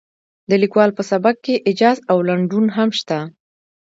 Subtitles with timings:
[0.49, 3.19] د لیکوال په سبک کې ایجاز او لنډون هم شته.